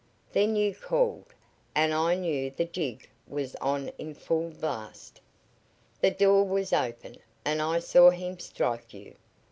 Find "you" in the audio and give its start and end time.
0.55-0.73, 8.95-9.13